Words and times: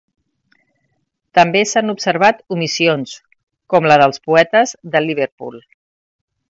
També 1.39 1.61
s'han 1.73 1.93
observat 1.93 2.41
omissions, 2.57 3.15
com 3.75 3.89
la 3.93 4.01
dels 4.05 4.23
poetes 4.31 4.75
de 4.97 5.07
Liverpool. 5.09 5.63